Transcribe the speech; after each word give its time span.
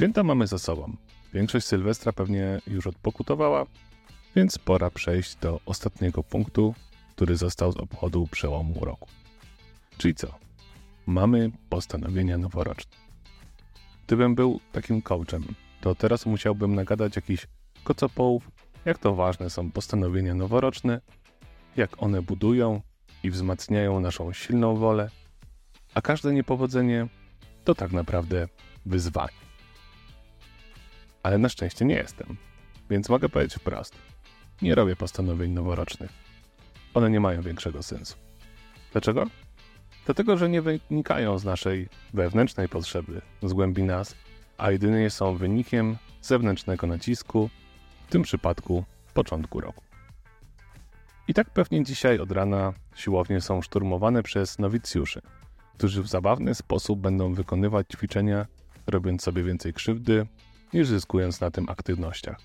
Święta 0.00 0.22
mamy 0.22 0.46
za 0.46 0.58
sobą. 0.58 0.96
Większość 1.34 1.66
Sylwestra 1.66 2.12
pewnie 2.12 2.60
już 2.66 2.86
odpokutowała, 2.86 3.66
więc 4.36 4.58
pora 4.58 4.90
przejść 4.90 5.36
do 5.36 5.60
ostatniego 5.66 6.22
punktu, 6.22 6.74
który 7.16 7.36
został 7.36 7.72
z 7.72 7.76
obchodu 7.76 8.28
przełomu 8.30 8.84
roku. 8.84 9.08
Czyli 9.98 10.14
co? 10.14 10.34
Mamy 11.06 11.50
postanowienia 11.68 12.38
noworoczne. 12.38 12.96
Gdybym 14.06 14.34
był 14.34 14.60
takim 14.72 15.02
coachem, 15.02 15.44
to 15.80 15.94
teraz 15.94 16.26
musiałbym 16.26 16.74
nagadać 16.74 17.16
jakiś 17.16 17.46
kocopołów, 17.84 18.50
jak 18.84 18.98
to 18.98 19.14
ważne 19.14 19.50
są 19.50 19.70
postanowienia 19.70 20.34
noworoczne, 20.34 21.00
jak 21.76 22.02
one 22.02 22.22
budują 22.22 22.80
i 23.22 23.30
wzmacniają 23.30 24.00
naszą 24.00 24.32
silną 24.32 24.76
wolę, 24.76 25.10
a 25.94 26.02
każde 26.02 26.32
niepowodzenie 26.32 27.06
to 27.64 27.74
tak 27.74 27.92
naprawdę 27.92 28.48
wyzwanie. 28.86 29.49
Ale 31.22 31.38
na 31.38 31.48
szczęście 31.48 31.84
nie 31.84 31.94
jestem, 31.94 32.36
więc 32.90 33.08
mogę 33.08 33.28
powiedzieć 33.28 33.54
wprost. 33.54 33.94
Nie 34.62 34.74
robię 34.74 34.96
postanowień 34.96 35.52
noworocznych. 35.52 36.10
One 36.94 37.10
nie 37.10 37.20
mają 37.20 37.42
większego 37.42 37.82
sensu. 37.82 38.16
Dlaczego? 38.92 39.26
Dlatego, 40.04 40.36
że 40.36 40.48
nie 40.48 40.62
wynikają 40.62 41.38
z 41.38 41.44
naszej 41.44 41.88
wewnętrznej 42.14 42.68
potrzeby, 42.68 43.20
z 43.42 43.52
głębi 43.52 43.82
nas, 43.82 44.14
a 44.58 44.70
jedynie 44.70 45.10
są 45.10 45.36
wynikiem 45.36 45.96
zewnętrznego 46.22 46.86
nacisku, 46.86 47.50
w 48.06 48.10
tym 48.10 48.22
przypadku 48.22 48.84
początku 49.14 49.60
roku. 49.60 49.82
I 51.28 51.34
tak 51.34 51.50
pewnie 51.50 51.84
dzisiaj 51.84 52.18
od 52.18 52.32
rana 52.32 52.72
siłownie 52.94 53.40
są 53.40 53.62
szturmowane 53.62 54.22
przez 54.22 54.58
nowicjuszy, 54.58 55.22
którzy 55.74 56.02
w 56.02 56.08
zabawny 56.08 56.54
sposób 56.54 57.00
będą 57.00 57.34
wykonywać 57.34 57.86
ćwiczenia, 57.92 58.46
robiąc 58.86 59.22
sobie 59.22 59.42
więcej 59.42 59.72
krzywdy, 59.72 60.26
niż 60.74 60.88
zyskując 60.88 61.40
na 61.40 61.50
tym 61.50 61.68
aktywnościach. 61.68 62.40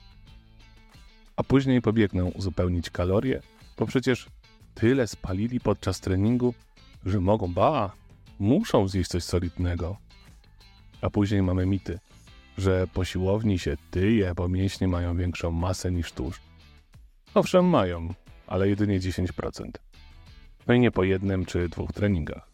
A 1.35 1.43
później 1.43 1.81
pobiegną 1.81 2.27
uzupełnić 2.27 2.89
kalorie, 2.89 3.41
bo 3.77 3.85
przecież 3.85 4.27
tyle 4.75 5.07
spalili 5.07 5.59
podczas 5.59 5.99
treningu, 5.99 6.53
że 7.05 7.19
mogą, 7.19 7.53
ba, 7.53 7.91
muszą 8.39 8.87
zjeść 8.87 9.09
coś 9.09 9.23
solidnego. 9.23 9.97
A 11.01 11.09
później 11.09 11.41
mamy 11.41 11.65
mity, 11.65 11.99
że 12.57 12.87
po 12.93 13.05
siłowni 13.05 13.59
się 13.59 13.77
tyje, 13.91 14.33
bo 14.35 14.47
mięśnie 14.47 14.87
mają 14.87 15.17
większą 15.17 15.51
masę 15.51 15.91
niż 15.91 16.11
tłuszcz. 16.11 16.41
Owszem, 17.33 17.65
mają, 17.65 18.13
ale 18.47 18.69
jedynie 18.69 18.99
10%. 18.99 19.69
No 20.67 20.73
i 20.73 20.79
nie 20.79 20.91
po 20.91 21.03
jednym 21.03 21.45
czy 21.45 21.69
dwóch 21.69 21.93
treningach. 21.93 22.47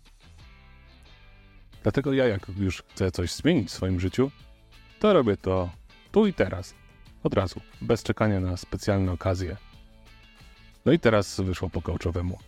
Dlatego 1.83 2.13
ja, 2.13 2.27
jak 2.27 2.47
już 2.57 2.83
chcę 2.83 3.11
coś 3.11 3.33
zmienić 3.33 3.69
w 3.69 3.73
swoim 3.73 3.99
życiu, 3.99 4.31
to 5.01 5.13
robię 5.13 5.37
to 5.37 5.69
tu 6.11 6.27
i 6.27 6.33
teraz. 6.33 6.73
Od 7.23 7.33
razu, 7.33 7.61
bez 7.81 8.03
czekania 8.03 8.39
na 8.39 8.57
specjalne 8.57 9.11
okazje. 9.11 9.57
No 10.85 10.91
i 10.91 10.99
teraz 10.99 11.39
wyszło 11.39 11.69
po 11.69 11.81
kołczowemu. 11.81 12.39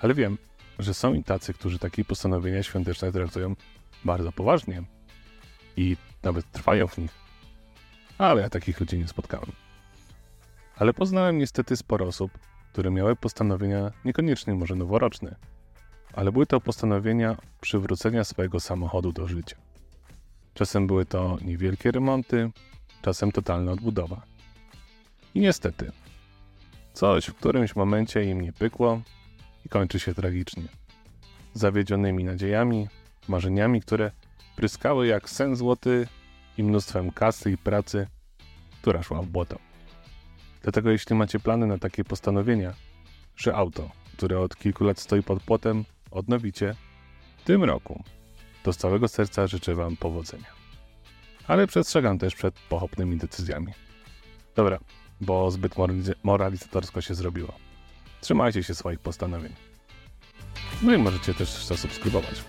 Ale 0.00 0.14
wiem, 0.14 0.38
że 0.78 0.94
są 0.94 1.14
i 1.14 1.24
tacy, 1.24 1.54
którzy 1.54 1.78
takie 1.78 2.04
postanowienia 2.04 2.62
świąteczne 2.62 3.12
traktują 3.12 3.54
bardzo 4.04 4.32
poważnie 4.32 4.82
i 5.76 5.96
nawet 6.22 6.50
trwają 6.52 6.86
w 6.86 6.98
nich. 6.98 7.10
Ale 8.18 8.42
ja 8.42 8.50
takich 8.50 8.80
ludzi 8.80 8.98
nie 8.98 9.08
spotkałem. 9.08 9.52
Ale 10.76 10.94
poznałem 10.94 11.38
niestety 11.38 11.76
sporo 11.76 12.06
osób, 12.06 12.38
które 12.72 12.90
miały 12.90 13.16
postanowienia 13.16 13.92
niekoniecznie 14.04 14.54
może 14.54 14.74
noworoczne, 14.74 15.36
ale 16.12 16.32
były 16.32 16.46
to 16.46 16.60
postanowienia 16.60 17.36
przywrócenia 17.60 18.24
swojego 18.24 18.60
samochodu 18.60 19.12
do 19.12 19.28
życia. 19.28 19.56
Czasem 20.54 20.86
były 20.86 21.06
to 21.06 21.38
niewielkie 21.42 21.90
remonty, 21.90 22.50
czasem 23.02 23.32
totalna 23.32 23.72
odbudowa. 23.72 24.22
I 25.34 25.40
niestety, 25.40 25.92
coś 26.92 27.26
w 27.26 27.34
którymś 27.34 27.76
momencie 27.76 28.24
im 28.24 28.40
nie 28.40 28.52
pykło 28.52 29.00
i 29.66 29.68
kończy 29.68 30.00
się 30.00 30.14
tragicznie. 30.14 30.62
Zawiedzionymi 31.54 32.24
nadziejami, 32.24 32.88
marzeniami, 33.28 33.80
które 33.80 34.10
pryskały 34.56 35.06
jak 35.06 35.30
sen 35.30 35.56
złoty 35.56 36.08
i 36.58 36.62
mnóstwem 36.62 37.10
kasy 37.10 37.50
i 37.50 37.58
pracy, 37.58 38.06
która 38.82 39.02
szła 39.02 39.22
w 39.22 39.26
błoto. 39.26 39.58
Dlatego 40.62 40.90
jeśli 40.90 41.16
macie 41.16 41.40
plany 41.40 41.66
na 41.66 41.78
takie 41.78 42.04
postanowienia, 42.04 42.74
że 43.36 43.54
auto, 43.54 43.90
które 44.12 44.40
od 44.40 44.56
kilku 44.56 44.84
lat 44.84 44.98
stoi 44.98 45.22
pod 45.22 45.42
płotem, 45.42 45.84
odnowicie 46.10 46.74
w 47.36 47.42
tym 47.42 47.64
roku, 47.64 48.04
to 48.64 48.72
z 48.72 48.76
całego 48.76 49.08
serca 49.08 49.46
życzę 49.46 49.74
Wam 49.74 49.96
powodzenia. 49.96 50.46
Ale 51.46 51.66
przestrzegam 51.66 52.18
też 52.18 52.34
przed 52.34 52.54
pochopnymi 52.54 53.16
decyzjami. 53.16 53.72
Dobra, 54.56 54.78
bo 55.20 55.50
zbyt 55.50 55.74
moralizatorsko 56.22 57.00
się 57.00 57.14
zrobiło. 57.14 57.52
Trzymajcie 58.20 58.62
się 58.62 58.74
swoich 58.74 58.98
postanowień. 58.98 59.52
No 60.82 60.94
i 60.94 60.98
możecie 60.98 61.34
też 61.34 61.64
zasubskrybować. 61.64 62.44